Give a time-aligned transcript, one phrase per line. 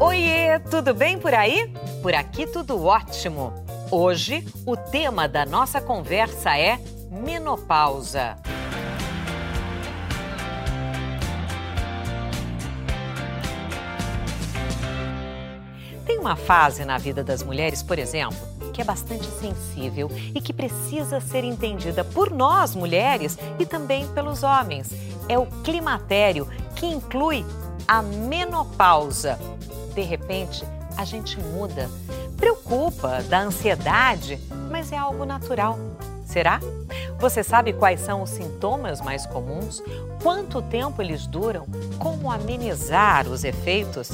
[0.00, 1.74] Oiê, tudo bem por aí?
[2.00, 3.52] Por aqui tudo ótimo.
[3.90, 6.78] Hoje, o tema da nossa conversa é
[7.10, 8.36] menopausa.
[16.06, 18.38] Tem uma fase na vida das mulheres, por exemplo,
[18.72, 24.44] que é bastante sensível e que precisa ser entendida por nós mulheres e também pelos
[24.44, 24.90] homens.
[25.28, 26.46] É o climatério,
[26.76, 27.44] que inclui
[27.88, 29.36] a menopausa.
[29.98, 30.64] De repente,
[30.96, 31.90] a gente muda.
[32.36, 34.38] Preocupa, dá ansiedade,
[34.70, 35.76] mas é algo natural.
[36.24, 36.60] Será?
[37.18, 39.82] Você sabe quais são os sintomas mais comuns?
[40.22, 41.66] Quanto tempo eles duram?
[41.98, 44.12] Como amenizar os efeitos?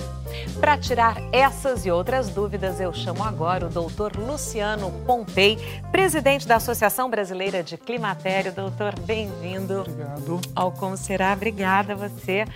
[0.59, 5.59] Para tirar essas e outras dúvidas, eu chamo agora o doutor Luciano Pompei,
[5.93, 8.55] presidente da Associação Brasileira de Climatério.
[8.55, 9.81] Doutor, bem-vindo.
[9.81, 10.41] Obrigado.
[10.57, 11.35] Ao Como Será.
[11.35, 12.47] Obrigada a você.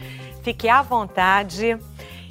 [0.43, 1.79] Fique à vontade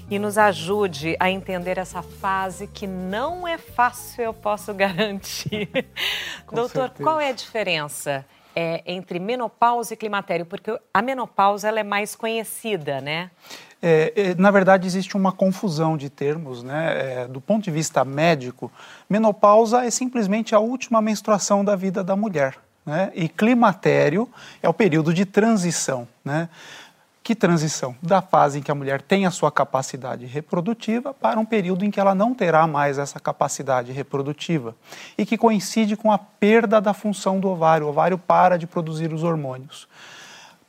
[0.10, 5.70] e nos ajude a entender essa fase que não é fácil, eu posso garantir.
[6.52, 7.04] Doutor, certeza.
[7.04, 10.46] qual é a diferença é, entre menopausa e climatério?
[10.46, 13.30] Porque a menopausa ela é mais conhecida, né?
[13.82, 17.24] É, é na verdade, existe uma confusão de termos, né?
[17.24, 18.72] É, do ponto de vista médico,
[19.10, 22.58] menopausa é simplesmente a última menstruação da vida da mulher.
[22.88, 23.12] Né?
[23.14, 24.30] E climatério
[24.64, 26.08] é o período de transição.
[26.24, 26.48] Né?
[27.28, 27.94] Que transição?
[28.02, 31.92] Da fase em que a mulher tem a sua capacidade reprodutiva para um período em
[31.92, 34.74] que ela não terá mais essa capacidade reprodutiva
[35.18, 37.86] e que coincide com a perda da função do ovário.
[37.86, 39.90] O ovário para de produzir os hormônios.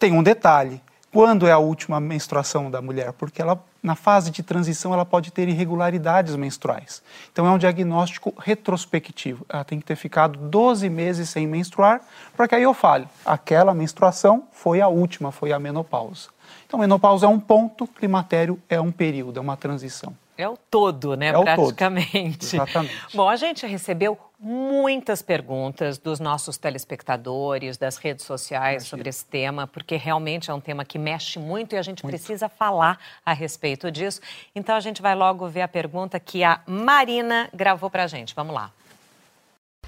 [0.00, 3.12] Tem um detalhe: quando é a última menstruação da mulher?
[3.12, 7.04] Porque ela, na fase de transição ela pode ter irregularidades menstruais.
[7.32, 9.46] Então é um diagnóstico retrospectivo.
[9.48, 12.00] Ela tem que ter ficado 12 meses sem menstruar
[12.36, 16.36] para que aí eu fale, aquela menstruação foi a última, foi a menopausa.
[16.68, 20.14] Então, menopausa é um ponto, climatério é um período, é uma transição.
[20.36, 22.46] É o todo, né, é praticamente.
[22.46, 22.68] O todo.
[22.68, 23.06] Exatamente.
[23.16, 28.90] Bom, a gente recebeu muitas perguntas dos nossos telespectadores, das redes sociais Imagina.
[28.90, 32.14] sobre esse tema, porque realmente é um tema que mexe muito e a gente muito.
[32.14, 34.20] precisa falar a respeito disso.
[34.54, 38.34] Então a gente vai logo ver a pergunta que a Marina gravou para a gente.
[38.34, 38.70] Vamos lá.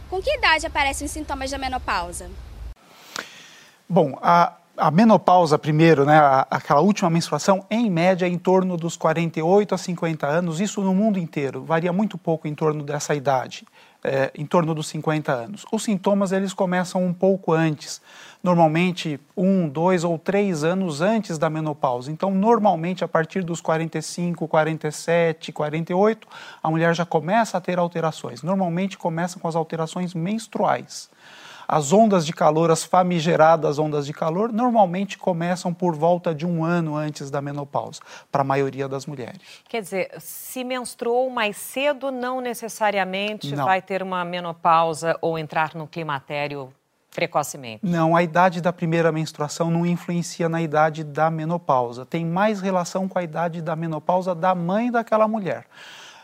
[0.08, 2.30] Com que idade aparecem os sintomas da menopausa?
[3.86, 6.18] Bom, a, a menopausa, primeiro, né,
[6.50, 11.18] aquela última menstruação, em média, em torno dos 48 a 50 anos, isso no mundo
[11.18, 13.66] inteiro, varia muito pouco em torno dessa idade,
[14.02, 15.66] é, em torno dos 50 anos.
[15.70, 18.00] Os sintomas, eles começam um pouco antes,
[18.42, 22.10] normalmente um, dois ou três anos antes da menopausa.
[22.10, 26.26] Então, normalmente, a partir dos 45, 47, 48,
[26.62, 28.42] a mulher já começa a ter alterações.
[28.42, 31.10] Normalmente, começa com as alterações menstruais.
[31.72, 36.64] As ondas de calor, as famigeradas ondas de calor, normalmente começam por volta de um
[36.64, 39.38] ano antes da menopausa, para a maioria das mulheres.
[39.68, 43.64] Quer dizer, se menstruou mais cedo, não necessariamente não.
[43.64, 46.72] vai ter uma menopausa ou entrar no climatério
[47.14, 47.86] precocemente?
[47.86, 52.04] Não, a idade da primeira menstruação não influencia na idade da menopausa.
[52.04, 55.66] Tem mais relação com a idade da menopausa da mãe daquela mulher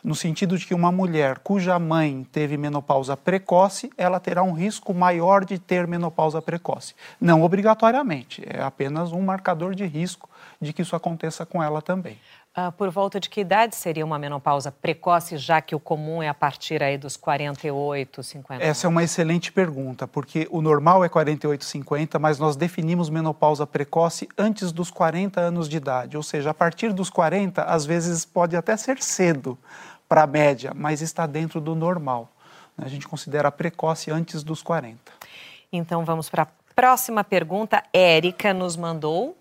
[0.03, 4.95] no sentido de que uma mulher cuja mãe teve menopausa precoce, ela terá um risco
[4.95, 6.95] maior de ter menopausa precoce.
[7.21, 10.29] Não obrigatoriamente, é apenas um marcador de risco
[10.61, 12.19] de que isso aconteça com ela também.
[12.57, 16.29] Uh, por volta de que idade seria uma menopausa precoce, já que o comum é
[16.29, 18.65] a partir aí dos 48, 50?
[18.65, 23.67] Essa é uma excelente pergunta, porque o normal é 48, 50, mas nós definimos menopausa
[23.67, 28.25] precoce antes dos 40 anos de idade, ou seja, a partir dos 40, às vezes
[28.25, 29.59] pode até ser cedo,
[30.09, 32.31] para a média, mas está dentro do normal.
[32.79, 34.99] A gente considera precoce antes dos 40.
[35.73, 37.83] Então vamos para a próxima pergunta.
[37.93, 39.37] Érica nos mandou.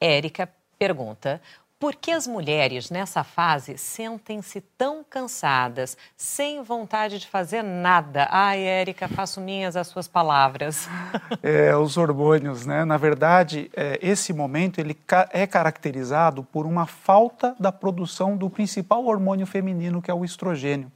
[0.00, 1.40] Érica pergunta:
[1.80, 8.26] por que as mulheres nessa fase sentem-se tão cansadas, sem vontade de fazer nada?
[8.32, 10.88] Ai, Érica, faço minhas as suas palavras.
[11.40, 12.84] É, os hormônios, né?
[12.84, 14.96] Na verdade, é, esse momento ele
[15.30, 20.90] é caracterizado por uma falta da produção do principal hormônio feminino, que é o estrogênio.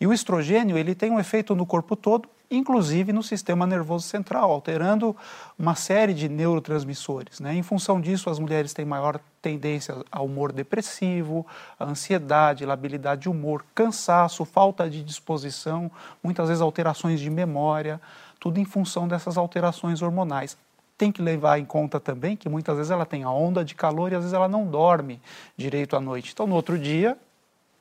[0.00, 4.50] E o estrogênio ele tem um efeito no corpo todo inclusive no sistema nervoso central,
[4.50, 5.16] alterando
[5.58, 7.40] uma série de neurotransmissores.
[7.40, 7.54] Né?
[7.54, 11.46] Em função disso, as mulheres têm maior tendência ao humor depressivo,
[11.78, 15.90] a ansiedade, labilidade de humor, cansaço, falta de disposição,
[16.22, 18.00] muitas vezes alterações de memória,
[18.38, 20.56] tudo em função dessas alterações hormonais
[21.02, 24.12] tem que levar em conta também que muitas vezes ela tem a onda de calor
[24.12, 25.20] e às vezes ela não dorme
[25.56, 26.30] direito à noite.
[26.32, 27.18] Então, no outro dia,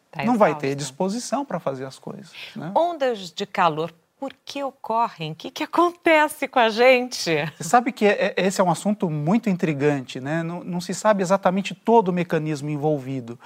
[0.10, 2.32] tá não vai ter disposição para fazer as coisas.
[2.56, 2.72] Né?
[2.76, 5.32] Ondas de calor por que ocorrem?
[5.32, 7.32] O que, que acontece com a gente?
[7.58, 10.44] Você sabe que é, é, esse é um assunto muito intrigante, né?
[10.44, 13.40] Não, não se sabe exatamente todo o mecanismo envolvido.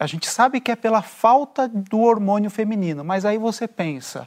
[0.00, 4.26] A gente sabe que é pela falta do hormônio feminino, mas aí você pensa,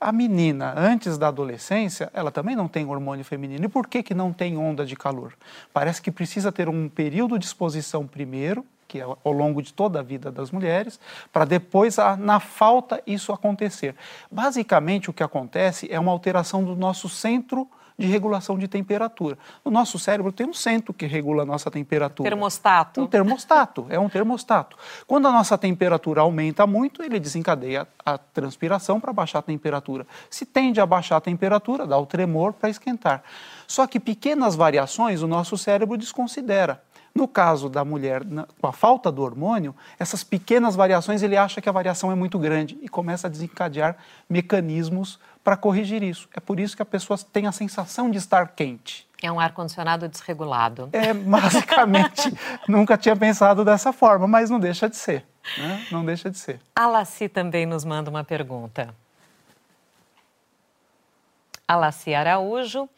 [0.00, 3.64] a menina, antes da adolescência, ela também não tem hormônio feminino.
[3.64, 5.34] E por que, que não tem onda de calor?
[5.72, 10.00] Parece que precisa ter um período de exposição primeiro, que é ao longo de toda
[10.00, 10.98] a vida das mulheres,
[11.30, 13.94] para depois, na falta, isso acontecer.
[14.32, 17.68] Basicamente, o que acontece é uma alteração do nosso centro
[17.98, 19.36] de regulação de temperatura.
[19.64, 22.30] O nosso cérebro tem um centro que regula a nossa temperatura.
[22.30, 23.00] Termostato.
[23.02, 24.76] Um termostato, é um termostato.
[25.04, 30.06] Quando a nossa temperatura aumenta muito, ele desencadeia a transpiração para baixar a temperatura.
[30.30, 33.24] Se tende a baixar a temperatura, dá o tremor para esquentar.
[33.66, 36.80] Só que pequenas variações o nosso cérebro desconsidera.
[37.18, 38.22] No caso da mulher,
[38.60, 42.38] com a falta do hormônio, essas pequenas variações ele acha que a variação é muito
[42.38, 43.96] grande e começa a desencadear
[44.30, 46.28] mecanismos para corrigir isso.
[46.32, 49.04] É por isso que a pessoa tem a sensação de estar quente.
[49.20, 50.90] É um ar-condicionado desregulado.
[50.92, 52.32] É, basicamente,
[52.68, 55.26] nunca tinha pensado dessa forma, mas não deixa de ser.
[55.58, 55.86] Né?
[55.90, 56.60] Não deixa de ser.
[56.72, 58.94] A Laci também nos manda uma pergunta.
[61.66, 62.88] A Laci Araújo,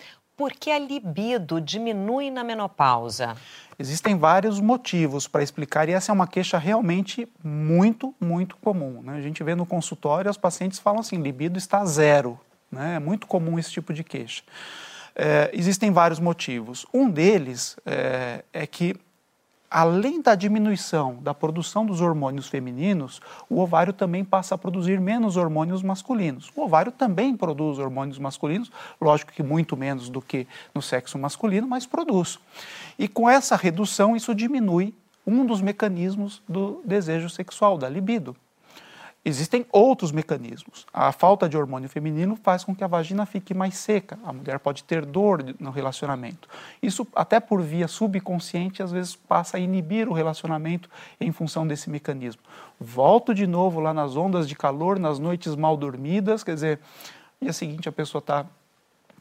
[0.40, 3.36] por que a libido diminui na menopausa?
[3.78, 9.02] Existem vários motivos para explicar e essa é uma queixa realmente muito, muito comum.
[9.02, 9.18] Né?
[9.18, 12.40] A gente vê no consultório, os pacientes falam assim, libido está zero.
[12.72, 12.94] Né?
[12.94, 14.42] É muito comum esse tipo de queixa.
[15.14, 16.86] É, existem vários motivos.
[16.94, 18.96] Um deles é, é que
[19.70, 25.36] além da diminuição da produção dos hormônios femininos, o ovário também passa a produzir menos
[25.36, 26.50] hormônios masculinos.
[26.56, 28.70] O ovário também produz hormônios masculinos,
[29.00, 32.40] lógico que muito menos do que no sexo masculino, mas produz.
[32.98, 34.92] E com essa redução, isso diminui
[35.24, 38.34] um dos mecanismos do desejo sexual, da libido.
[39.22, 40.86] Existem outros mecanismos.
[40.92, 44.18] A falta de hormônio feminino faz com que a vagina fique mais seca.
[44.24, 46.48] A mulher pode ter dor no relacionamento.
[46.82, 50.88] Isso, até por via subconsciente, às vezes passa a inibir o relacionamento
[51.20, 52.40] em função desse mecanismo.
[52.80, 56.80] Volto de novo lá nas ondas de calor, nas noites mal dormidas, quer dizer,
[57.42, 58.46] dia seguinte a pessoa está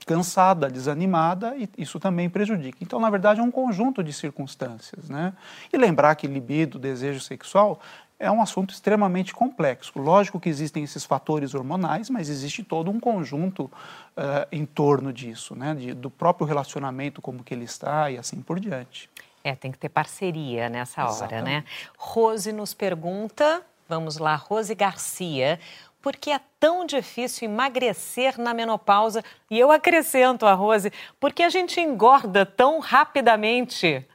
[0.05, 2.77] cansada, desanimada e isso também prejudica.
[2.81, 5.33] Então, na verdade, é um conjunto de circunstâncias, né?
[5.73, 7.81] E lembrar que libido, desejo sexual,
[8.19, 9.97] é um assunto extremamente complexo.
[9.97, 15.55] Lógico que existem esses fatores hormonais, mas existe todo um conjunto uh, em torno disso,
[15.55, 15.73] né?
[15.73, 19.09] De, do próprio relacionamento, como que ele está e assim por diante.
[19.41, 21.45] É, tem que ter parceria nessa hora, Exatamente.
[21.45, 21.63] né?
[21.97, 25.57] Rose nos pergunta, vamos lá, Rose Garcia,
[26.01, 29.23] por que é tão difícil emagrecer na menopausa?
[29.49, 34.05] E eu acrescento a Rose, por que a gente engorda tão rapidamente?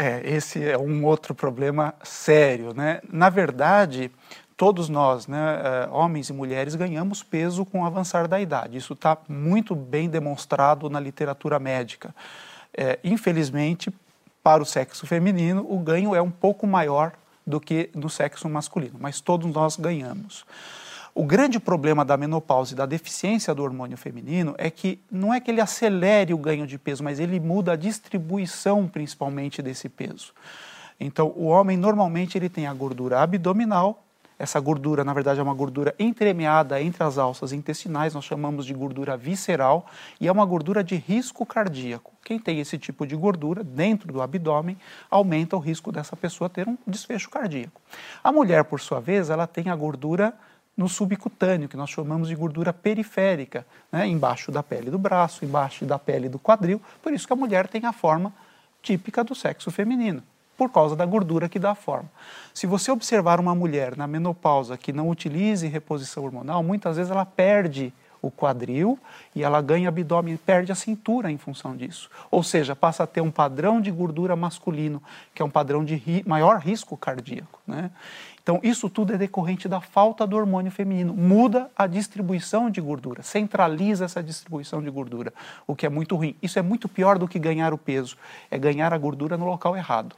[0.00, 3.02] É, esse é um outro problema sério, né?
[3.12, 4.10] Na verdade,
[4.56, 8.78] todos nós, né, eh, homens e mulheres, ganhamos peso com o avançar da idade.
[8.78, 12.14] Isso está muito bem demonstrado na literatura médica.
[12.72, 13.92] É, infelizmente,
[14.42, 17.12] para o sexo feminino, o ganho é um pouco maior
[17.46, 20.46] do que no sexo masculino, mas todos nós ganhamos.
[21.20, 25.38] O grande problema da menopausa e da deficiência do hormônio feminino é que não é
[25.38, 30.32] que ele acelere o ganho de peso, mas ele muda a distribuição principalmente desse peso.
[30.98, 34.02] Então, o homem normalmente ele tem a gordura abdominal,
[34.38, 38.72] essa gordura, na verdade, é uma gordura entremeada entre as alças intestinais, nós chamamos de
[38.72, 39.84] gordura visceral,
[40.18, 42.14] e é uma gordura de risco cardíaco.
[42.24, 44.78] Quem tem esse tipo de gordura dentro do abdômen
[45.10, 47.78] aumenta o risco dessa pessoa ter um desfecho cardíaco.
[48.24, 50.32] A mulher, por sua vez, ela tem a gordura
[50.80, 54.06] no subcutâneo, que nós chamamos de gordura periférica, né?
[54.06, 56.80] embaixo da pele do braço, embaixo da pele do quadril.
[57.02, 58.32] Por isso que a mulher tem a forma
[58.80, 60.22] típica do sexo feminino,
[60.56, 62.10] por causa da gordura que dá a forma.
[62.54, 67.26] Se você observar uma mulher na menopausa que não utilize reposição hormonal, muitas vezes ela
[67.26, 68.98] perde o quadril
[69.34, 72.08] e ela ganha abdômen, perde a cintura em função disso.
[72.30, 75.02] Ou seja, passa a ter um padrão de gordura masculino,
[75.34, 77.60] que é um padrão de ri maior risco cardíaco.
[77.66, 77.90] Né?
[78.42, 81.12] Então, isso tudo é decorrente da falta do hormônio feminino.
[81.14, 85.32] Muda a distribuição de gordura, centraliza essa distribuição de gordura,
[85.66, 86.34] o que é muito ruim.
[86.42, 88.16] Isso é muito pior do que ganhar o peso,
[88.50, 90.16] é ganhar a gordura no local errado.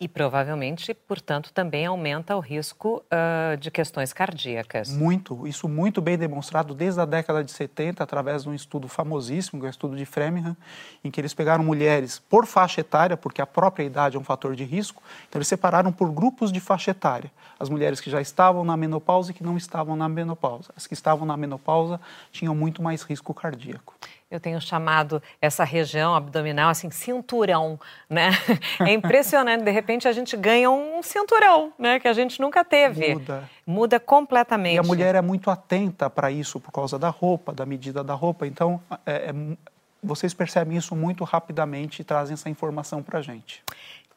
[0.00, 4.90] E provavelmente, portanto, também aumenta o risco uh, de questões cardíacas.
[4.90, 9.58] Muito, isso muito bem demonstrado desde a década de 70, através de um estudo famosíssimo,
[9.58, 10.56] que é o estudo de Framingham,
[11.02, 14.54] em que eles pegaram mulheres por faixa etária, porque a própria idade é um fator
[14.54, 17.32] de risco, então eles separaram por grupos de faixa etária.
[17.58, 20.72] As mulheres que já estavam na menopausa e que não estavam na menopausa.
[20.76, 22.00] As que estavam na menopausa
[22.30, 23.96] tinham muito mais risco cardíaco.
[24.30, 27.80] Eu tenho chamado essa região abdominal assim cinturão,
[28.10, 28.30] né?
[28.86, 33.14] É impressionante, de repente a gente ganha um cinturão, né, que a gente nunca teve.
[33.14, 33.50] Muda.
[33.66, 34.76] Muda completamente.
[34.76, 38.14] E a mulher é muito atenta para isso por causa da roupa, da medida da
[38.14, 38.46] roupa.
[38.46, 39.34] Então, é, é,
[40.02, 43.62] vocês percebem isso muito rapidamente e trazem essa informação para a gente.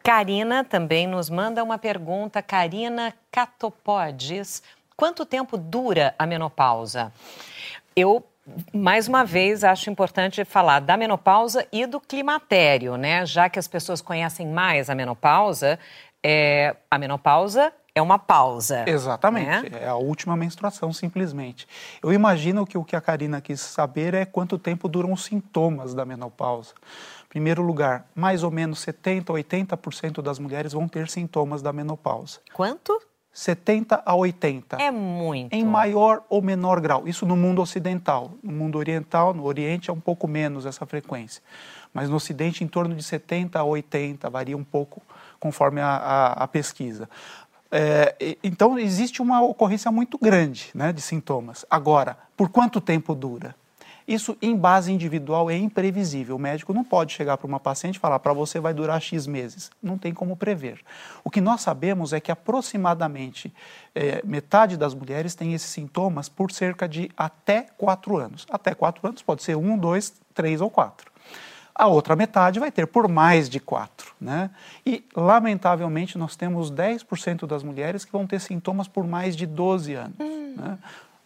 [0.03, 2.41] Karina também nos manda uma pergunta.
[2.41, 4.62] Karina Catopodes.
[4.96, 7.12] Quanto tempo dura a menopausa?
[7.96, 8.24] Eu
[8.74, 13.25] mais uma vez, acho importante falar da menopausa e do climatério, né?
[13.25, 15.77] Já que as pessoas conhecem mais a menopausa,
[16.24, 18.86] é, a menopausa é uma pausa.
[18.88, 19.69] Exatamente.
[19.69, 19.83] Né?
[19.83, 21.67] É a última menstruação, simplesmente.
[22.01, 25.93] Eu imagino que o que a Karina quis saber é quanto tempo duram os sintomas
[25.93, 26.74] da menopausa.
[27.25, 32.39] Em primeiro lugar, mais ou menos 70, 80% das mulheres vão ter sintomas da menopausa.
[32.53, 33.00] Quanto?
[33.34, 34.78] 70 a 80.
[34.78, 35.54] É muito.
[35.54, 37.08] Em maior ou menor grau.
[37.08, 38.32] Isso no mundo ocidental.
[38.44, 41.42] No mundo oriental, no Oriente, é um pouco menos essa frequência.
[41.94, 45.02] Mas no Ocidente, em torno de 70 a 80, varia um pouco
[45.40, 47.10] conforme a, a, a pesquisa.
[47.72, 51.66] É, então, existe uma ocorrência muito grande né, de sintomas.
[51.70, 53.56] Agora, por quanto tempo dura?
[54.12, 56.36] Isso, em base individual, é imprevisível.
[56.36, 59.25] O médico não pode chegar para uma paciente e falar para você vai durar X
[59.25, 59.72] meses.
[59.82, 60.82] Não tem como prever.
[61.24, 63.53] O que nós sabemos é que aproximadamente
[63.96, 68.46] é, metade das mulheres tem esses sintomas por cerca de até quatro anos.
[68.50, 71.10] Até quatro anos pode ser um, dois, três ou quatro.
[71.74, 74.13] A outra metade vai ter por mais de quatro.
[74.20, 74.50] Né?
[74.86, 79.94] E, lamentavelmente, nós temos 10% das mulheres que vão ter sintomas por mais de 12
[79.94, 80.15] anos.
[80.20, 80.56] Hum.
[80.58, 80.77] Né?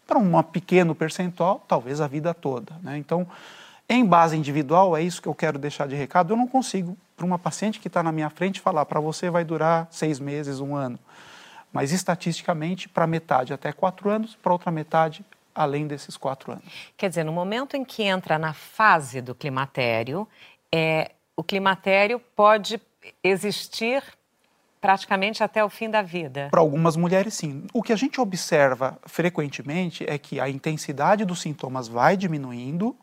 [0.07, 2.73] Para um pequeno percentual, talvez a vida toda.
[2.83, 2.97] Né?
[2.97, 3.27] Então,
[3.87, 6.33] em base individual, é isso que eu quero deixar de recado.
[6.33, 9.43] Eu não consigo, para uma paciente que está na minha frente, falar para você vai
[9.43, 10.99] durar seis meses, um ano.
[11.71, 16.91] Mas estatisticamente, para metade até quatro anos, para outra metade além desses quatro anos.
[16.97, 20.27] Quer dizer, no momento em que entra na fase do climatério,
[20.71, 22.81] é, o climatério pode
[23.23, 24.03] existir
[24.85, 26.47] praticamente até o fim da vida.
[26.51, 27.63] Para algumas mulheres, sim.
[27.73, 32.95] O que a gente observa frequentemente é que a intensidade dos sintomas vai diminuindo.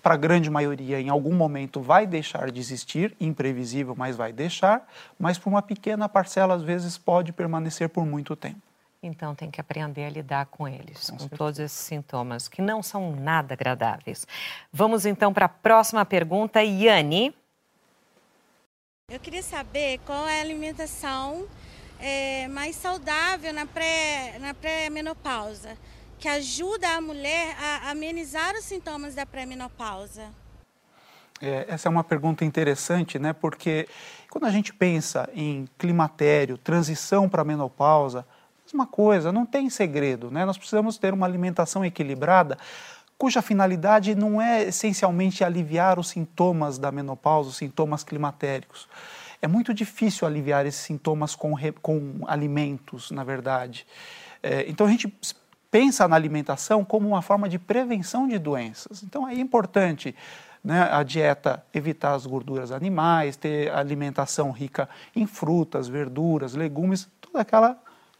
[0.00, 4.86] Para a grande maioria, em algum momento, vai deixar de existir, imprevisível, mas vai deixar.
[5.18, 8.60] Mas para uma pequena parcela, às vezes, pode permanecer por muito tempo.
[9.02, 12.80] Então tem que aprender a lidar com eles, com, com todos esses sintomas que não
[12.80, 14.24] são nada agradáveis.
[14.72, 17.34] Vamos então para a próxima pergunta, Yane.
[19.10, 21.46] Eu queria saber qual é a alimentação
[22.00, 25.76] é, mais saudável na pré-menopausa, pré
[26.18, 30.30] que ajuda a mulher a amenizar os sintomas da pré-menopausa.
[31.38, 33.34] É, essa é uma pergunta interessante, né?
[33.34, 33.86] Porque
[34.30, 38.26] quando a gente pensa em climatério, transição para a menopausa,
[38.64, 40.46] mesma coisa, não tem segredo, né?
[40.46, 42.56] Nós precisamos ter uma alimentação equilibrada,
[43.18, 48.88] cuja finalidade não é essencialmente aliviar os sintomas da menopausa, os sintomas climatéricos.
[49.40, 53.86] É muito difícil aliviar esses sintomas com, com alimentos, na verdade.
[54.42, 55.12] É, então a gente
[55.70, 59.02] pensa na alimentação como uma forma de prevenção de doenças.
[59.02, 60.14] Então é importante
[60.62, 67.40] né, a dieta evitar as gorduras animais, ter alimentação rica em frutas, verduras, legumes, toda
[67.40, 67.78] aquela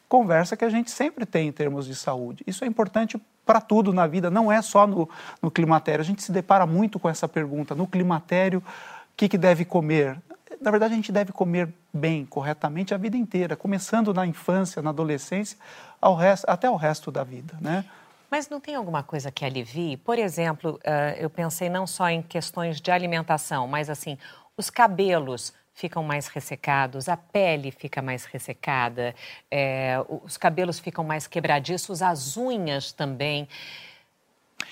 [0.09, 2.45] conversa que a gente sempre tem em termos de saúde.
[2.47, 5.09] Isso é importante para tudo na vida, não é só no,
[5.41, 6.01] no climatério.
[6.01, 10.17] A gente se depara muito com essa pergunta: no climatério, o que, que deve comer?
[10.61, 14.91] Na verdade, a gente deve comer bem, corretamente, a vida inteira, começando na infância, na
[14.91, 15.59] adolescência,
[16.01, 17.57] ao resto, até o resto da vida.
[17.61, 17.85] Né?
[18.31, 19.97] Mas não tem alguma coisa que alivie?
[19.97, 24.19] Por exemplo, uh, eu pensei não só em questões de alimentação, mas assim,
[24.57, 29.15] os cabelos ficam mais ressecados, a pele fica mais ressecada,
[29.51, 33.49] é, os cabelos ficam mais quebradiços, as unhas também.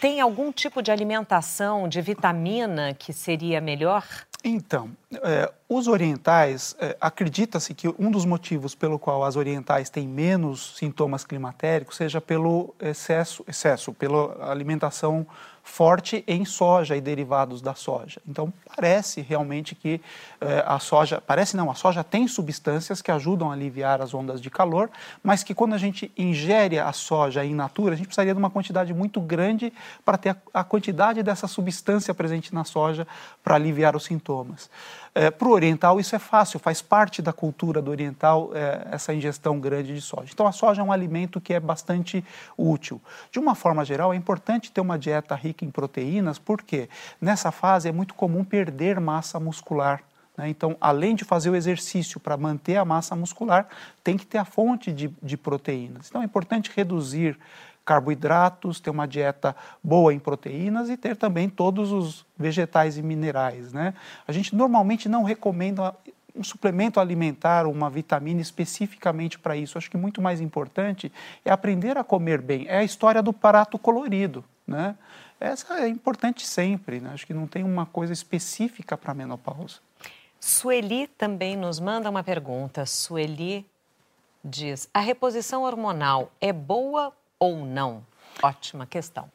[0.01, 4.05] Tem algum tipo de alimentação, de vitamina que seria melhor?
[4.45, 4.91] Então,
[5.23, 10.77] é, os orientais, é, acredita-se que um dos motivos pelo qual as orientais têm menos
[10.77, 15.27] sintomas climatéricos seja pelo excesso, excesso pela alimentação
[15.63, 18.21] forte em soja e derivados da soja.
[18.29, 20.01] Então, parece realmente que
[20.41, 24.41] eh, a soja, parece não, a soja tem substâncias que ajudam a aliviar as ondas
[24.41, 24.91] de calor,
[25.23, 28.51] mas que quando a gente ingere a soja in natura, a gente precisaria de uma
[28.51, 29.73] quantidade muito grande
[30.05, 33.07] para ter a, a quantidade dessa substância presente na soja
[33.43, 34.69] para aliviar os sintomas.
[35.15, 39.13] É, Para o oriental, isso é fácil, faz parte da cultura do oriental é, essa
[39.13, 40.31] ingestão grande de soja.
[40.33, 42.25] Então, a soja é um alimento que é bastante
[42.57, 43.01] útil.
[43.31, 46.89] De uma forma geral, é importante ter uma dieta rica em proteínas, porque
[47.21, 50.03] nessa fase é muito comum perder massa muscular.
[50.35, 50.49] Né?
[50.49, 53.69] Então, além de fazer o exercício para manter a massa muscular,
[54.03, 56.09] tem que ter a fonte de, de proteínas.
[56.09, 57.39] Então, é importante reduzir
[57.85, 63.73] carboidratos, ter uma dieta boa em proteínas e ter também todos os vegetais e minerais.
[63.73, 63.95] Né?
[64.27, 65.95] A gente normalmente não recomenda
[66.35, 69.77] um suplemento alimentar, uma vitamina especificamente para isso.
[69.77, 71.13] Acho que muito mais importante
[71.45, 72.67] é aprender a comer bem.
[72.69, 74.45] É a história do prato colorido.
[74.67, 74.97] Né?
[75.39, 77.01] Essa é importante sempre.
[77.01, 77.11] Né?
[77.13, 79.81] Acho que não tem uma coisa específica para a menopausa.
[80.41, 82.87] Sueli também nos manda uma pergunta.
[82.87, 83.67] Sueli
[84.45, 87.13] diz: a reposição hormonal é boa
[87.43, 88.07] ou não?
[88.41, 89.29] Ótima questão.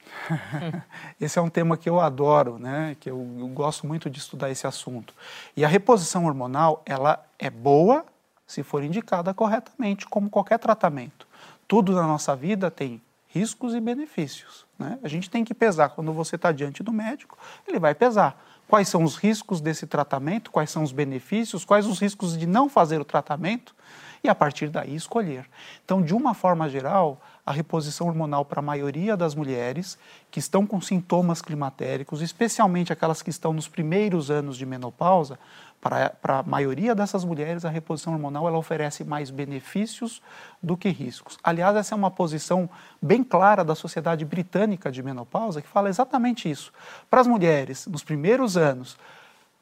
[1.20, 2.96] esse é um tema que eu adoro, né?
[3.02, 5.14] Que eu, eu, gosto muito de estudar esse assunto.
[5.58, 8.06] E a reposição hormonal, ela é boa
[8.46, 11.28] se for indicada corretamente, como qualquer tratamento.
[11.68, 14.66] Tudo na nossa vida tem riscos e benefícios.
[14.80, 14.98] Né?
[15.04, 15.90] A gente tem que pesar.
[15.90, 17.38] Quando você está diante do médico,
[17.68, 22.00] ele vai pesar quais são os riscos desse tratamento, quais são os benefícios, quais os
[22.00, 23.76] riscos de não fazer o tratamento
[24.24, 25.46] e a partir daí escolher.
[25.84, 29.98] Então, de uma forma geral, a reposição hormonal para a maioria das mulheres
[30.30, 35.40] que estão com sintomas climatéricos, especialmente aquelas que estão nos primeiros anos de menopausa,
[35.80, 40.22] para, para a maioria dessas mulheres, a reposição hormonal ela oferece mais benefícios
[40.62, 41.38] do que riscos.
[41.42, 42.70] Aliás, essa é uma posição
[43.02, 46.74] bem clara da Sociedade Britânica de Menopausa, que fala exatamente isso.
[47.10, 48.98] Para as mulheres, nos primeiros anos,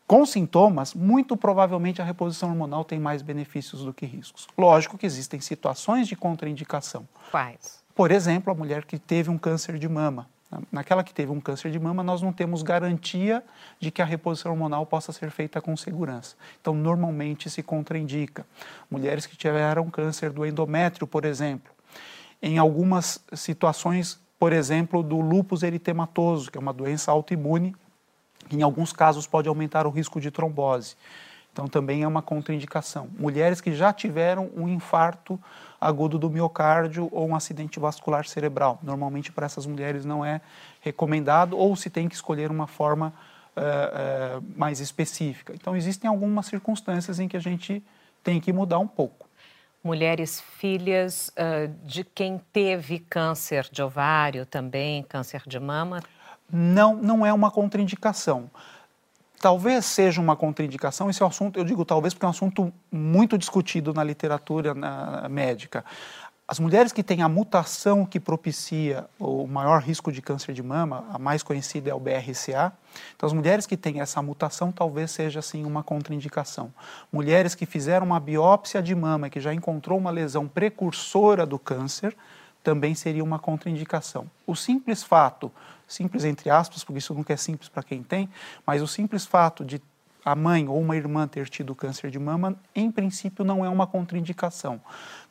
[0.07, 4.47] com sintomas, muito provavelmente a reposição hormonal tem mais benefícios do que riscos.
[4.55, 7.07] Lógico que existem situações de contraindicação.
[7.31, 7.83] Quais?
[7.95, 10.27] Por exemplo, a mulher que teve um câncer de mama.
[10.71, 13.43] Naquela que teve um câncer de mama, nós não temos garantia
[13.79, 16.35] de que a reposição hormonal possa ser feita com segurança.
[16.61, 18.45] Então, normalmente se contraindica.
[18.89, 21.73] Mulheres que tiveram câncer do endométrio, por exemplo.
[22.41, 27.75] Em algumas situações, por exemplo, do lúpus eritematoso, que é uma doença autoimune,
[28.51, 30.95] em alguns casos pode aumentar o risco de trombose.
[31.55, 33.07] Então, também é uma contraindicação.
[33.17, 35.39] Mulheres que já tiveram um infarto
[35.79, 38.77] agudo do miocárdio ou um acidente vascular cerebral.
[38.83, 40.41] Normalmente, para essas mulheres, não é
[40.81, 43.13] recomendado ou se tem que escolher uma forma
[43.55, 45.53] uh, uh, mais específica.
[45.53, 47.81] Então, existem algumas circunstâncias em que a gente
[48.21, 49.25] tem que mudar um pouco.
[49.81, 56.01] Mulheres filhas uh, de quem teve câncer de ovário também, câncer de mama?
[56.51, 58.49] Não, não é uma contraindicação
[59.45, 61.07] talvez seja uma contraindicação.
[61.07, 64.73] Esse é um assunto, eu digo talvez porque é um assunto muito discutido na literatura
[64.73, 65.85] na, médica.
[66.47, 71.05] As mulheres que têm a mutação que propicia o maior risco de câncer de mama,
[71.11, 72.73] a mais conhecida é o BRCA.
[73.15, 76.73] Então, as mulheres que têm essa mutação talvez seja assim uma contraindicação.
[77.11, 82.15] Mulheres que fizeram uma biópsia de mama que já encontrou uma lesão precursora do câncer,
[82.65, 84.29] também seria uma contraindicação.
[84.45, 85.51] O simples fato
[85.87, 88.27] simples entre aspas, porque isso nunca é simples para quem tem,
[88.65, 89.81] mas o simples fato de
[90.23, 93.85] a mãe ou uma irmã ter tido câncer de mama, em princípio, não é uma
[93.85, 94.81] contraindicação.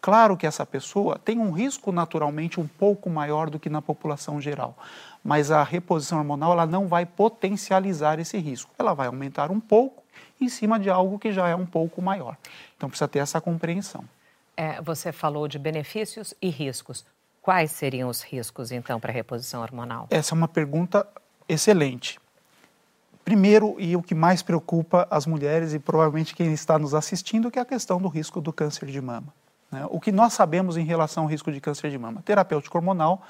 [0.01, 4.41] Claro que essa pessoa tem um risco naturalmente um pouco maior do que na população
[4.41, 4.79] geral,
[5.25, 8.71] mas a reposição hormonal ela não vai potencializar esse risco.
[8.79, 10.05] Ela vai aumentar um pouco
[10.41, 12.37] em cima de algo que já é um pouco maior.
[12.77, 14.05] Então precisa ter essa compreensão.
[14.57, 17.05] É, você falou de benefícios e riscos.
[17.45, 20.07] Quais seriam os riscos, então, para a reposição hormonal?
[20.09, 21.07] Essa é uma pergunta
[21.47, 22.19] excelente.
[23.23, 27.59] Primeiro, e o que mais preocupa as mulheres e provavelmente quem está nos assistindo, que
[27.59, 29.27] é a questão do risco do câncer de mama.
[29.71, 29.87] Né?
[29.91, 32.23] O que nós sabemos em relação ao risco de câncer de mama?
[32.25, 33.21] Terapêutico hormonal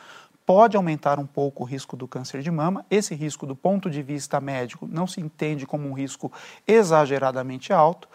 [0.46, 2.86] pode aumentar um pouco o risco do câncer de mama.
[2.88, 6.30] Esse risco, do ponto de vista médico, não se entende como um risco
[6.68, 8.08] exageradamente alto.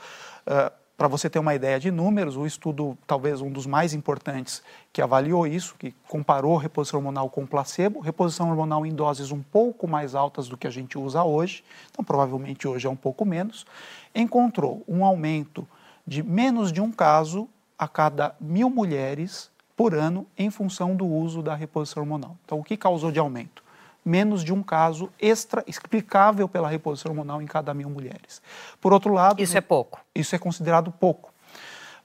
[0.47, 4.61] Uh, para você ter uma ideia de números, o estudo, talvez um dos mais importantes,
[4.91, 9.87] que avaliou isso, que comparou reposição hormonal com placebo, reposição hormonal em doses um pouco
[9.87, 13.65] mais altas do que a gente usa hoje, então provavelmente hoje é um pouco menos,
[14.13, 15.65] encontrou um aumento
[16.05, 21.41] de menos de um caso a cada mil mulheres por ano em função do uso
[21.41, 22.35] da reposição hormonal.
[22.43, 23.63] Então, o que causou de aumento?
[24.09, 28.41] Menos de um caso extra explicável pela reposição hormonal em cada mil mulheres.
[28.81, 30.01] Por outro lado, isso é pouco.
[30.15, 31.31] Isso é considerado pouco.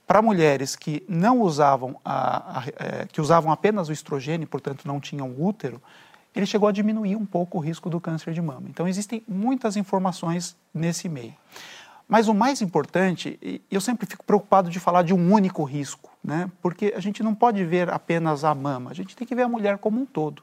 [0.06, 4.86] Para mulheres que não usavam a, a, a, é, que usavam apenas o estrogênio, portanto
[4.86, 5.80] não tinham útero,
[6.36, 8.66] ele chegou a diminuir um pouco o risco do câncer de mama.
[8.68, 11.34] Então existem muitas informações nesse meio.
[12.06, 16.50] Mas o mais importante, eu sempre fico preocupado de falar de um único risco, né?
[16.60, 19.48] Porque a gente não pode ver apenas a mama, a gente tem que ver a
[19.48, 20.42] mulher como um todo.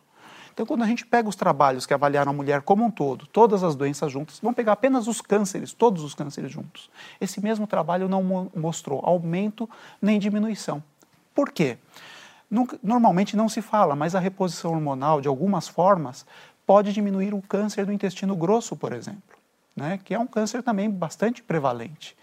[0.54, 3.64] Então, quando a gente pega os trabalhos que avaliaram a mulher como um todo, todas
[3.64, 6.90] as doenças juntas, vão pegar apenas os cânceres, todos os cânceres juntos.
[7.20, 9.70] Esse mesmo trabalho não mostrou aumento
[10.02, 10.84] nem diminuição.
[11.34, 11.78] Por quê?
[12.84, 16.26] Normalmente não se fala, mas a reposição hormonal, de algumas formas,
[16.66, 19.38] pode diminuir o câncer do intestino grosso, por exemplo,
[19.76, 20.00] né?
[20.04, 22.16] que é um câncer também bastante prevalente.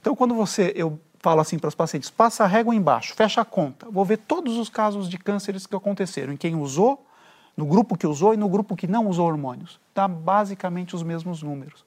[0.00, 3.44] Então, quando você, eu falo assim para os pacientes, passa a régua embaixo, fecha a
[3.44, 7.07] conta, vou ver todos os casos de cânceres que aconteceram em quem usou
[7.58, 9.80] no grupo que usou e no grupo que não usou hormônios.
[9.92, 11.84] Dá basicamente os mesmos números.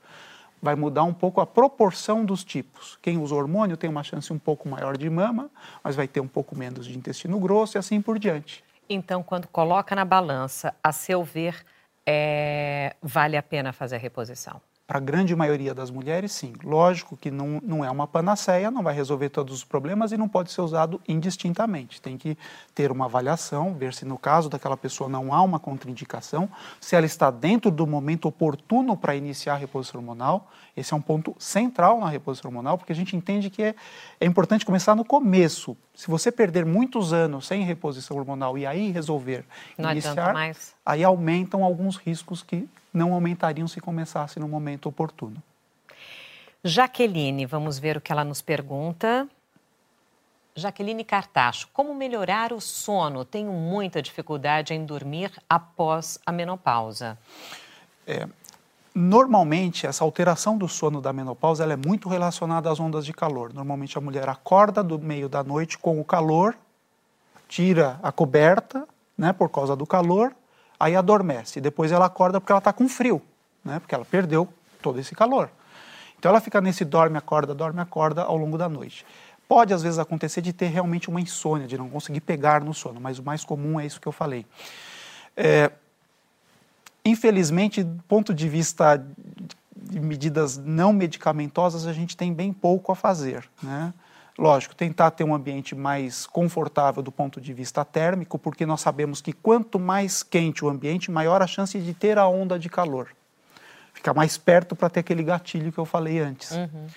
[0.62, 2.99] Vai mudar um pouco a proporção dos tipos.
[3.01, 5.49] Quem usa hormônio tem uma chance um pouco maior de mama,
[5.81, 8.62] mas vai ter um pouco menos de intestino grosso e assim por diante.
[8.89, 11.65] Então, quando coloca na balança, a seu ver,
[12.05, 12.93] é...
[13.01, 14.62] vale a pena fazer a reposição?
[14.91, 16.51] Para a grande maioria das mulheres, sim.
[16.62, 20.27] Lógico que não, não é uma panaceia, não vai resolver todos os problemas e não
[20.27, 22.01] pode ser usado indistintamente.
[22.01, 22.38] Tem que
[22.75, 26.49] ter uma avaliação, ver se no caso daquela pessoa não há uma contraindicação,
[26.82, 30.51] se ela está dentro do momento oportuno para iniciar a reposição hormonal.
[30.75, 33.75] Esse é um ponto central na reposição hormonal, porque a gente entende que é,
[34.19, 35.77] é importante começar no começo.
[35.95, 39.45] Se você perder muitos anos sem reposição hormonal e aí resolver
[39.77, 40.36] não iniciar,
[40.86, 45.41] aí aumentam alguns riscos que não aumentariam se começasse no momento oportuno.
[46.63, 49.27] Jaqueline, vamos ver o que ela nos pergunta.
[50.56, 53.23] Jaqueline Cartacho, como melhorar o sono?
[53.23, 57.17] Tenho muita dificuldade em dormir após a menopausa.
[58.06, 58.27] É,
[58.93, 63.54] normalmente, essa alteração do sono da menopausa é muito relacionada às ondas de calor.
[63.54, 66.56] Normalmente, a mulher acorda do meio da noite com o calor,
[67.47, 70.36] tira a coberta, né, por causa do calor,
[70.82, 71.62] aí adormece.
[71.62, 73.22] Depois ela acorda porque ela está com frio,
[73.63, 73.80] né?
[73.80, 75.50] porque ela perdeu todo esse calor.
[76.17, 79.06] Então ela fica nesse dorme, acorda, dorme, acorda ao longo da noite.
[79.48, 83.00] Pode às vezes acontecer de ter realmente uma insônia, de não conseguir pegar no sono,
[83.00, 84.46] mas o mais comum é isso que eu falei.
[85.36, 85.72] É,
[87.06, 89.04] infelizmente, do ponto de vista
[89.76, 93.48] de medidas não medicamentosas, a gente tem bem pouco a fazer.
[93.62, 93.94] Né?
[94.38, 99.22] Lógico, tentar ter um ambiente mais confortável do ponto de vista térmico, porque nós sabemos
[99.22, 103.10] que quanto mais quente o ambiente, maior a chance de ter a onda de calor.
[103.94, 106.52] Ficar mais perto para ter aquele gatilho que eu falei antes.
[106.52, 106.88] Uhum.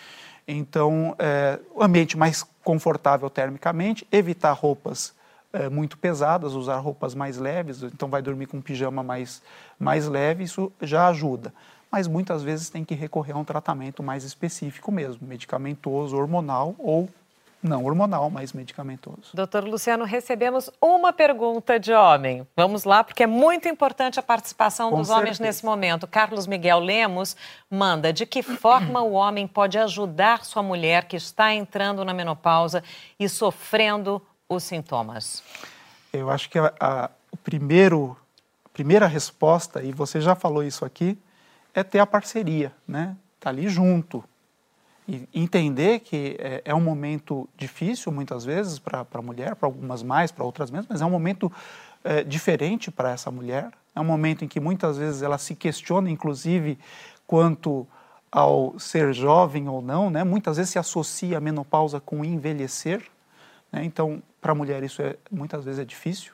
[0.46, 5.12] Então, é, o ambiente mais confortável termicamente, evitar roupas
[5.52, 9.42] é, muito pesadas, usar roupas mais leves, então vai dormir com um pijama mais,
[9.78, 11.52] mais leve, isso já ajuda
[11.94, 17.08] mas muitas vezes tem que recorrer a um tratamento mais específico mesmo, medicamentoso, hormonal ou
[17.64, 19.30] não hormonal, mas medicamentoso.
[19.32, 22.46] Doutor Luciano, recebemos uma pergunta de homem.
[22.54, 25.20] Vamos lá, porque é muito importante a participação Com dos certeza.
[25.22, 26.06] homens nesse momento.
[26.06, 27.36] Carlos Miguel Lemos
[27.70, 32.84] manda: de que forma o homem pode ajudar sua mulher que está entrando na menopausa
[33.18, 35.42] e sofrendo os sintomas?
[36.12, 38.16] Eu acho que a, a, o primeiro,
[38.64, 41.18] a primeira resposta, e você já falou isso aqui,
[41.72, 43.16] é ter a parceria, né?
[43.40, 44.22] Tá ali junto,
[45.06, 50.02] e entender que é, é um momento difícil muitas vezes para a mulher, para algumas
[50.02, 51.52] mais, para outras menos, mas é um momento
[52.02, 53.70] é, diferente para essa mulher.
[53.94, 56.78] É um momento em que muitas vezes ela se questiona, inclusive,
[57.26, 57.86] quanto
[58.30, 60.24] ao ser jovem ou não, né?
[60.24, 63.02] Muitas vezes se associa a menopausa com envelhecer,
[63.70, 63.84] né?
[63.84, 66.32] Então, para a mulher isso é, muitas vezes é difícil.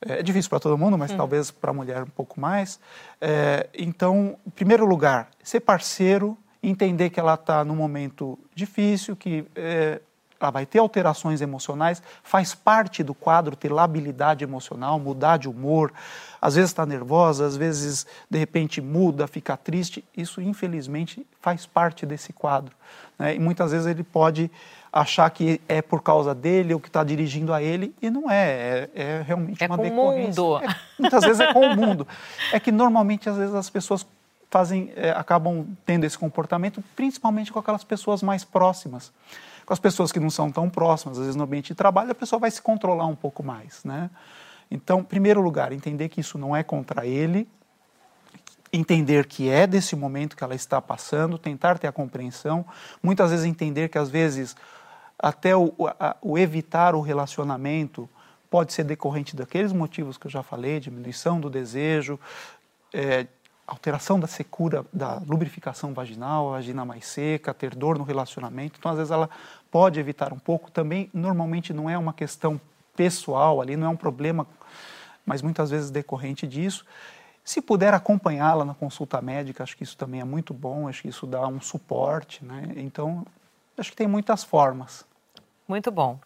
[0.00, 2.80] É, é difícil para todo mundo, mas talvez para a mulher um pouco mais.
[3.20, 9.44] É, então, em primeiro lugar, ser parceiro, entender que ela está num momento difícil, que
[9.56, 10.00] é,
[10.40, 15.92] ela vai ter alterações emocionais, faz parte do quadro ter labilidade emocional, mudar de humor,
[16.40, 20.04] às vezes está nervosa, às vezes de repente muda, fica triste.
[20.16, 22.74] Isso, infelizmente, faz parte desse quadro.
[23.18, 23.36] Né?
[23.36, 24.50] E muitas vezes ele pode
[24.92, 28.88] achar que é por causa dele ou que está dirigindo a ele, e não é,
[28.94, 30.42] é, é realmente é uma com decorrência.
[30.42, 30.64] O mundo.
[30.64, 32.06] É, muitas vezes é com o mundo.
[32.52, 34.06] É que normalmente, às vezes, as pessoas
[34.52, 39.10] fazem, é, acabam tendo esse comportamento, principalmente com aquelas pessoas mais próximas.
[39.64, 42.14] Com as pessoas que não são tão próximas, às vezes no ambiente de trabalho, a
[42.14, 44.10] pessoa vai se controlar um pouco mais, né?
[44.70, 47.48] Então, primeiro lugar, entender que isso não é contra ele,
[48.70, 52.64] entender que é desse momento que ela está passando, tentar ter a compreensão,
[53.02, 54.54] muitas vezes entender que às vezes
[55.18, 58.08] até o, a, o evitar o relacionamento
[58.50, 62.20] pode ser decorrente daqueles motivos que eu já falei, diminuição do desejo,
[62.92, 63.26] é,
[63.72, 68.78] alteração da secura da lubrificação vaginal, a vagina mais seca, ter dor no relacionamento.
[68.78, 69.28] Então, às vezes, ela
[69.70, 70.70] pode evitar um pouco.
[70.70, 72.60] Também, normalmente, não é uma questão
[72.94, 74.46] pessoal ali, não é um problema,
[75.24, 76.84] mas muitas vezes decorrente disso.
[77.44, 81.08] Se puder acompanhá-la na consulta médica, acho que isso também é muito bom, acho que
[81.08, 82.72] isso dá um suporte, né?
[82.76, 83.26] Então,
[83.76, 85.04] acho que tem muitas formas.
[85.66, 86.20] Muito bom.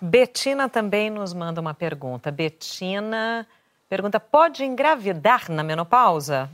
[0.00, 2.30] Betina também nos manda uma pergunta.
[2.30, 3.46] Betina
[3.88, 6.50] pergunta: pode engravidar na menopausa?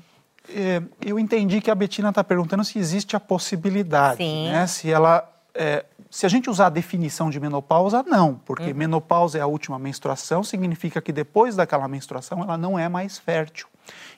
[0.48, 4.50] É, eu entendi que a Betina está perguntando se existe a possibilidade, Sim.
[4.50, 4.66] né?
[4.66, 8.76] Se ela, é, se a gente usar a definição de menopausa, não, porque uhum.
[8.76, 13.66] menopausa é a última menstruação, significa que depois daquela menstruação ela não é mais fértil,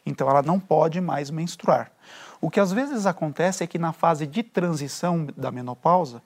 [0.05, 1.91] então ela não pode mais menstruar.
[2.41, 6.23] O que às vezes acontece é que na fase de transição da menopausa,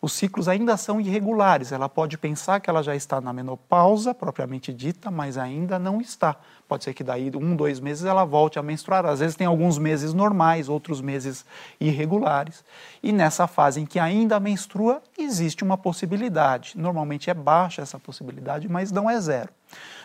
[0.00, 1.72] os ciclos ainda são irregulares.
[1.72, 6.36] Ela pode pensar que ela já está na menopausa, propriamente dita, mas ainda não está.
[6.68, 9.06] Pode ser que daí um, dois meses ela volte a menstruar.
[9.06, 11.44] Às vezes tem alguns meses normais, outros meses
[11.80, 12.64] irregulares.
[13.02, 16.72] E nessa fase em que ainda menstrua, existe uma possibilidade.
[16.76, 19.50] Normalmente é baixa essa possibilidade, mas não é zero.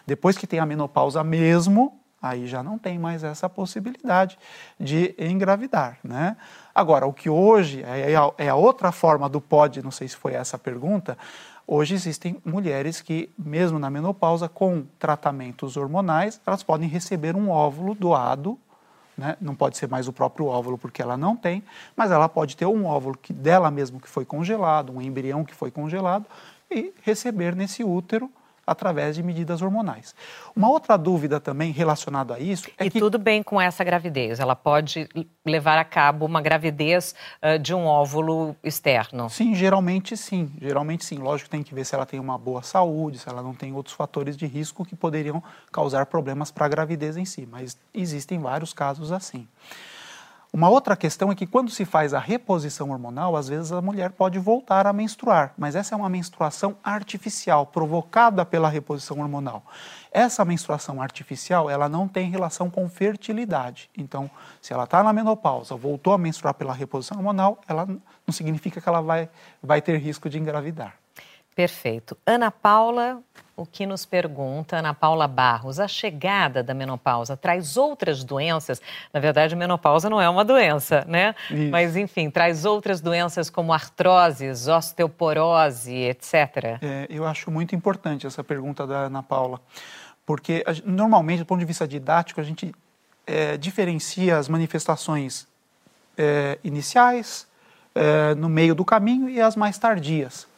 [0.05, 4.37] Depois que tem a menopausa mesmo, aí já não tem mais essa possibilidade
[4.79, 6.37] de engravidar, né?
[6.73, 10.15] Agora, o que hoje é a, é a outra forma do pode, não sei se
[10.15, 11.17] foi essa a pergunta,
[11.65, 17.95] hoje existem mulheres que, mesmo na menopausa, com tratamentos hormonais, elas podem receber um óvulo
[17.95, 18.57] doado,
[19.17, 19.35] né?
[19.41, 21.63] não pode ser mais o próprio óvulo porque ela não tem,
[21.95, 25.55] mas ela pode ter um óvulo que dela mesmo que foi congelado, um embrião que
[25.55, 26.25] foi congelado,
[26.69, 28.31] e receber nesse útero
[28.65, 30.15] através de medidas hormonais.
[30.55, 32.99] Uma outra dúvida também relacionada a isso é e que...
[32.99, 35.09] tudo bem com essa gravidez, ela pode
[35.45, 39.29] levar a cabo uma gravidez uh, de um óvulo externo?
[39.29, 41.17] Sim, geralmente sim, geralmente sim.
[41.17, 43.73] Lógico que tem que ver se ela tem uma boa saúde, se ela não tem
[43.73, 48.39] outros fatores de risco que poderiam causar problemas para a gravidez em si, mas existem
[48.39, 49.47] vários casos assim.
[50.53, 54.11] Uma outra questão é que quando se faz a reposição hormonal, às vezes a mulher
[54.11, 59.63] pode voltar a menstruar, mas essa é uma menstruação artificial, provocada pela reposição hormonal.
[60.11, 63.89] Essa menstruação artificial, ela não tem relação com fertilidade.
[63.97, 64.29] Então,
[64.61, 68.89] se ela está na menopausa, voltou a menstruar pela reposição hormonal, ela não significa que
[68.89, 69.29] ela vai,
[69.63, 71.00] vai ter risco de engravidar.
[71.55, 72.17] Perfeito.
[72.25, 73.21] Ana Paula,
[73.55, 78.81] o que nos pergunta, Ana Paula Barros, a chegada da menopausa traz outras doenças?
[79.13, 81.35] Na verdade, a menopausa não é uma doença, né?
[81.49, 81.69] Isso.
[81.69, 86.79] Mas, enfim, traz outras doenças como artroses, osteoporose, etc.
[86.81, 89.59] É, eu acho muito importante essa pergunta da Ana Paula,
[90.25, 92.73] porque normalmente, do ponto de vista didático, a gente
[93.27, 95.47] é, diferencia as manifestações
[96.17, 97.45] é, iniciais,
[97.93, 100.49] é, no meio do caminho e as mais tardias.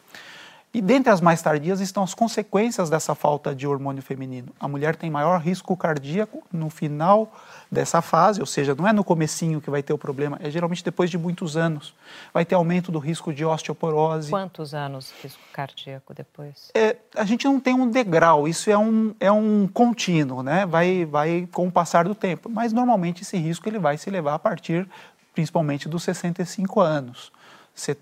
[0.73, 4.47] E dentre as mais tardias estão as consequências dessa falta de hormônio feminino.
[4.59, 7.31] A mulher tem maior risco cardíaco no final
[7.71, 10.83] dessa fase, ou seja, não é no comecinho que vai ter o problema, é geralmente
[10.83, 11.93] depois de muitos anos.
[12.33, 14.31] Vai ter aumento do risco de osteoporose.
[14.31, 16.71] Quantos anos risco cardíaco depois?
[16.73, 20.65] É, a gente não tem um degrau, isso é um, é um contínuo, né?
[20.65, 22.49] Vai, vai com o passar do tempo.
[22.49, 24.89] Mas normalmente esse risco ele vai se levar a partir
[25.35, 27.31] principalmente dos 65 anos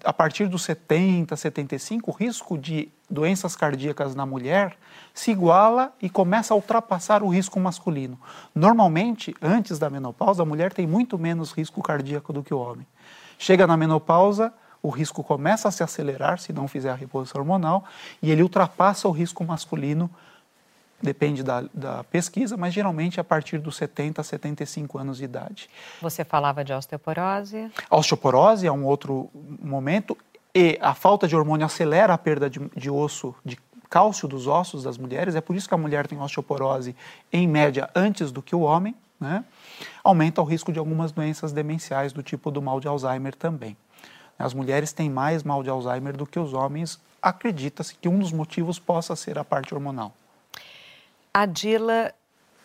[0.04, 4.78] a partir dos 70, 75, o risco de doenças cardíacas na mulher
[5.14, 8.20] se iguala e começa a ultrapassar o risco masculino.
[8.54, 12.86] Normalmente, antes da menopausa, a mulher tem muito menos risco cardíaco do que o homem.
[13.38, 14.54] Chega na menopausa,
[14.84, 17.86] o risco começa a se acelerar se não fizer a reposição hormonal
[18.22, 20.10] e ele ultrapassa o risco masculino
[21.02, 25.70] depende da, da, pesquisa, mas geralmente a partir dos 70 a 75 anos de idade.
[26.02, 27.72] Você falava de osteoporose?
[27.90, 29.30] A osteoporose é um outro
[29.62, 30.18] momento
[30.54, 33.58] e a falta de hormônio acelera a perda de, de osso, de
[33.90, 36.96] cálcio dos ossos das mulheres, é por isso que a mulher tem osteoporose
[37.32, 39.44] em média antes do que o homem, né?
[40.04, 43.76] Aumenta o risco de algumas doenças demenciais do tipo do mal de Alzheimer também.
[44.40, 47.00] As mulheres têm mais mal de Alzheimer do que os homens.
[47.22, 50.14] Acredita-se que um dos motivos possa ser a parte hormonal.
[51.34, 52.14] A Dila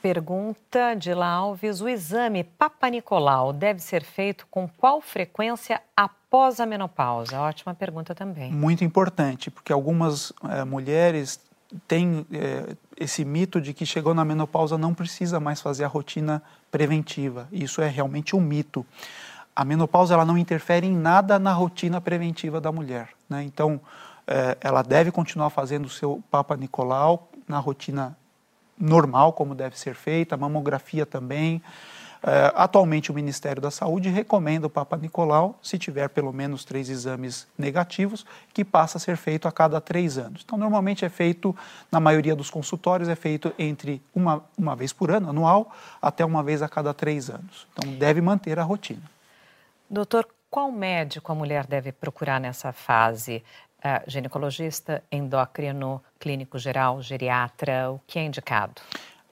[0.02, 6.66] pergunta, Dila Alves, o exame Papa Nicolau deve ser feito com qual frequência após a
[6.66, 7.40] menopausa?
[7.40, 8.52] Ótima pergunta também.
[8.52, 11.40] Muito importante, porque algumas é, mulheres
[11.86, 16.42] têm é, esse mito de que chegou na menopausa não precisa mais fazer a rotina
[16.68, 17.48] preventiva.
[17.52, 18.84] Isso é realmente um mito.
[19.54, 23.10] A menopausa ela não interfere em nada na rotina preventiva da mulher.
[23.28, 23.44] Né?
[23.44, 23.80] Então,
[24.26, 28.16] é, ela deve continuar fazendo o seu Papa Nicolau na rotina
[28.78, 31.62] normal, como deve ser feita, a mamografia também.
[32.22, 36.88] Uh, atualmente, o Ministério da Saúde recomenda o Papa Nicolau, se tiver pelo menos três
[36.88, 40.42] exames negativos, que passa a ser feito a cada três anos.
[40.44, 41.54] Então, normalmente é feito,
[41.92, 46.42] na maioria dos consultórios, é feito entre uma, uma vez por ano, anual, até uma
[46.42, 47.66] vez a cada três anos.
[47.72, 49.02] Então, deve manter a rotina.
[49.88, 53.44] Doutor, qual médico a mulher deve procurar nessa fase?
[53.86, 58.82] Uh, ginecologista, endócrino, clínico geral, geriatra, o que é indicado?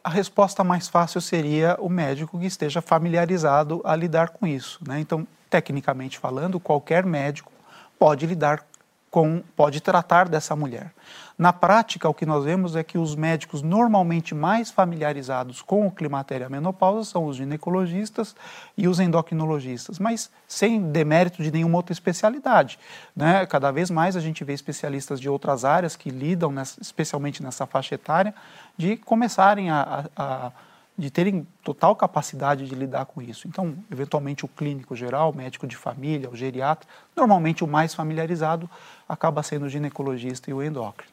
[0.02, 4.78] A resposta mais fácil seria o médico que esteja familiarizado a lidar com isso.
[4.86, 5.00] Né?
[5.00, 7.50] Então, tecnicamente falando, qualquer médico
[7.98, 8.66] pode lidar
[9.14, 10.90] com, pode tratar dessa mulher.
[11.38, 15.90] Na prática, o que nós vemos é que os médicos normalmente mais familiarizados com o
[15.90, 18.34] climatério e a menopausa são os ginecologistas
[18.76, 22.76] e os endocrinologistas, mas sem demérito de nenhuma outra especialidade.
[23.14, 23.46] Né?
[23.46, 27.66] Cada vez mais a gente vê especialistas de outras áreas que lidam, nessa, especialmente nessa
[27.66, 28.34] faixa etária,
[28.76, 30.52] de começarem a, a, a
[30.96, 33.48] de terem total capacidade de lidar com isso.
[33.48, 38.70] Então, eventualmente, o clínico geral, o médico de família, o geriatra, normalmente o mais familiarizado
[39.08, 41.12] acaba sendo o ginecologista e o endócrino.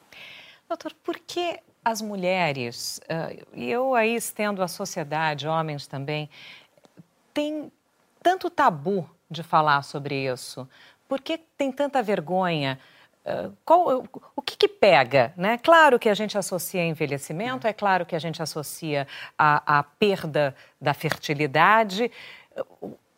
[0.69, 6.29] Doutor, por que as mulheres, uh, e eu aí estendo a sociedade, homens também,
[7.33, 7.71] tem
[8.21, 10.69] tanto tabu de falar sobre isso?
[11.07, 12.79] Por que tem tanta vergonha
[13.63, 14.03] qual,
[14.35, 15.33] o que, que, pega?
[15.37, 15.57] Né?
[15.57, 19.07] Claro que a gente associa envelhecimento, é claro que a gente associa
[19.37, 22.11] a, a perda da fertilidade.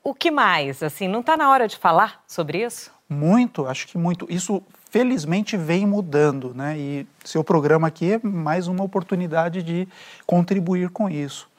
[0.03, 0.83] O, que mais?
[0.83, 2.91] Assim, não está na hora de falar sobre isso?
[3.07, 4.27] Muito, acho que muito.
[4.29, 6.77] Isso felizmente vem mudando, né?
[6.77, 9.87] E seu programa aqui é mais uma oportunidade de
[10.25, 11.49] contribuir com isso.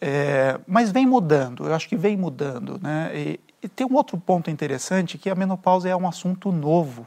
[0.00, 3.10] É, mas vem mudando, eu acho que vem mudando, né?
[3.14, 7.06] E, e, tem um outro ponto interessante que a menopausa é um assunto novo.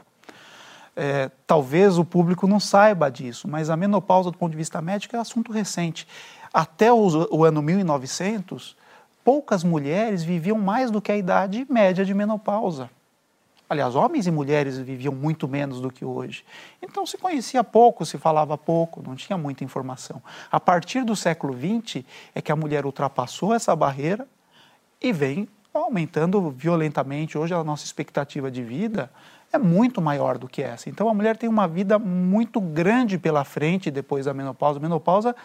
[0.96, 5.16] É, talvez o público não saiba disso, mas a menopausa, do ponto de vista médico,
[5.16, 6.06] é assunto recente.
[6.52, 8.76] Até o ano 1900,
[9.24, 12.88] poucas mulheres viviam mais do que a idade média de menopausa.
[13.68, 16.44] Aliás, homens e mulheres viviam muito menos do que hoje.
[16.82, 20.22] Então se conhecia pouco, se falava pouco, não tinha muita informação.
[20.52, 22.04] A partir do século XX
[22.34, 24.28] é que a mulher ultrapassou essa barreira
[25.00, 27.36] e vem aumentando violentamente.
[27.38, 29.10] Hoje a nossa expectativa de vida
[29.54, 30.88] é muito maior do que essa.
[30.88, 34.78] Então a mulher tem uma vida muito grande pela frente depois da menopausa.
[34.78, 35.36] A menopausa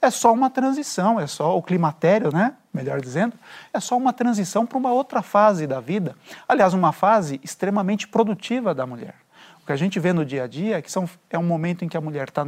[0.00, 2.54] é só uma transição, é só o climatério, né?
[2.72, 3.34] Melhor dizendo,
[3.72, 6.16] é só uma transição para uma outra fase da vida.
[6.48, 9.14] Aliás, uma fase extremamente produtiva da mulher.
[9.62, 11.84] O que a gente vê no dia a dia é que são, é um momento
[11.84, 12.44] em que a mulher está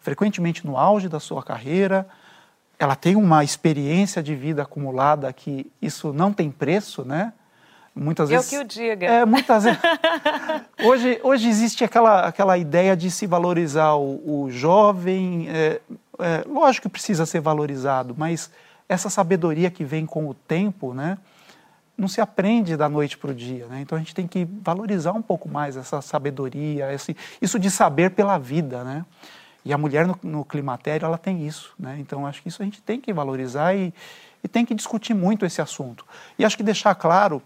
[0.00, 2.08] frequentemente no auge da sua carreira,
[2.78, 7.32] ela tem uma experiência de vida acumulada que isso não tem preço, né?
[7.98, 8.52] Muitas vezes.
[8.52, 9.06] Eu que o diga.
[9.06, 9.80] É, muitas vezes.
[10.84, 15.48] hoje, hoje existe aquela, aquela ideia de se valorizar o, o jovem.
[15.48, 15.80] É,
[16.18, 18.50] é, lógico que precisa ser valorizado, mas
[18.86, 21.16] essa sabedoria que vem com o tempo, né?
[21.96, 23.80] Não se aprende da noite para o dia, né?
[23.80, 28.10] Então a gente tem que valorizar um pouco mais essa sabedoria, esse, isso de saber
[28.10, 29.06] pela vida, né?
[29.64, 31.96] E a mulher no, no climatério, ela tem isso, né?
[31.98, 33.92] Então acho que isso a gente tem que valorizar e,
[34.44, 36.04] e tem que discutir muito esse assunto.
[36.38, 37.42] E acho que deixar claro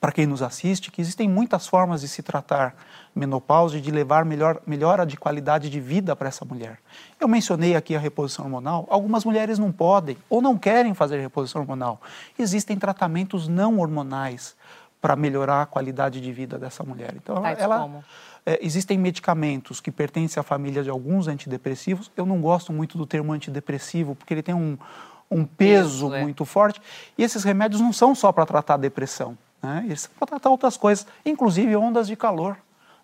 [0.00, 2.74] para quem nos assiste que existem muitas formas de se tratar
[3.14, 6.78] menopausa e de levar melhor, melhora de qualidade de vida para essa mulher.
[7.20, 8.86] Eu mencionei aqui a reposição hormonal.
[8.90, 12.00] Algumas mulheres não podem ou não querem fazer reposição hormonal.
[12.36, 14.56] Existem tratamentos não hormonais
[15.00, 17.14] para melhorar a qualidade de vida dessa mulher.
[17.14, 18.04] Então, Tais ela, como?
[18.44, 22.10] É, existem medicamentos que pertencem à família de alguns antidepressivos.
[22.16, 24.76] Eu não gosto muito do termo antidepressivo porque ele tem um,
[25.30, 26.22] um peso, peso é.
[26.22, 26.82] muito forte.
[27.16, 29.82] E esses remédios não são só para tratar a depressão né?
[29.86, 32.56] Eles podem tratar outras coisas, inclusive ondas de calor.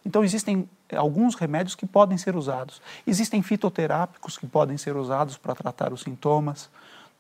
[0.04, 2.82] Então, existem alguns remédios que podem ser usados.
[3.06, 6.68] Existem fitoterápicos que podem ser usados para tratar os sintomas.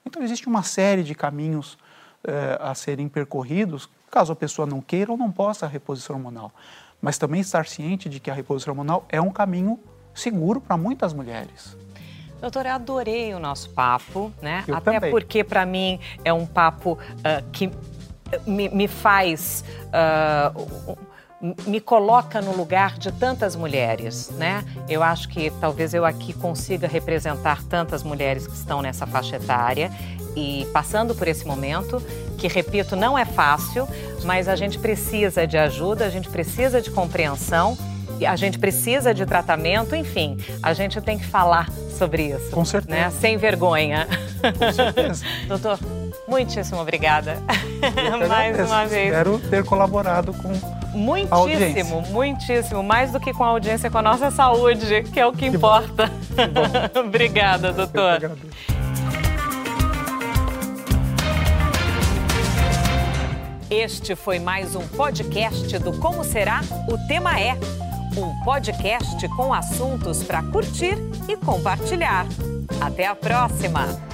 [0.04, 1.78] Então, existe uma série de caminhos
[2.24, 6.52] eh, a serem percorridos, caso a pessoa não queira ou não possa a reposição hormonal.
[7.00, 9.78] Mas também estar ciente de que a reposição hormonal é um caminho
[10.14, 11.76] seguro para muitas mulheres.
[12.40, 14.64] Doutora, adorei o nosso papo, né?
[14.66, 15.12] Eu Até também.
[15.12, 17.70] porque, para mim, é um papo uh, que
[18.46, 19.64] me, me faz.
[19.88, 20.96] Uh,
[21.66, 24.64] me coloca no lugar de tantas mulheres, né?
[24.88, 29.90] Eu acho que talvez eu aqui consiga representar tantas mulheres que estão nessa faixa etária
[30.36, 32.00] e passando por esse momento,
[32.38, 33.88] que repito, não é fácil,
[34.24, 37.76] mas a gente precisa de ajuda, a gente precisa de compreensão,
[38.26, 41.68] a gente precisa de tratamento, enfim, a gente tem que falar
[41.98, 42.50] sobre isso.
[42.50, 42.96] Com certeza.
[42.96, 43.10] Né?
[43.10, 44.06] Sem vergonha.
[44.40, 45.24] Com certeza.
[45.48, 45.78] Doutor,
[46.26, 47.38] Muitíssimo obrigada.
[48.28, 49.06] Mais uma vez.
[49.06, 50.52] Espero ter colaborado com
[50.94, 52.82] Muitíssimo, muitíssimo.
[52.82, 55.56] Mais do que com a audiência, com a nossa saúde, que é o que, que
[55.56, 56.10] importa.
[56.92, 58.32] Que obrigada, doutor.
[63.70, 66.60] Este foi mais um podcast do Como Será?
[66.90, 67.56] O Tema É.
[68.14, 72.26] Um podcast com assuntos para curtir e compartilhar.
[72.82, 74.11] Até a próxima!